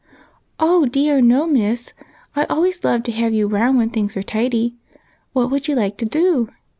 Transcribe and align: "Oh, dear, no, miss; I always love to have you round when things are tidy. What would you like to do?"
"Oh, 0.59 0.87
dear, 0.87 1.21
no, 1.21 1.45
miss; 1.45 1.93
I 2.35 2.45
always 2.45 2.83
love 2.83 3.03
to 3.03 3.11
have 3.11 3.35
you 3.35 3.45
round 3.45 3.77
when 3.77 3.91
things 3.91 4.17
are 4.17 4.23
tidy. 4.23 4.73
What 5.33 5.51
would 5.51 5.67
you 5.67 5.75
like 5.75 5.97
to 5.97 6.05
do?" 6.05 6.49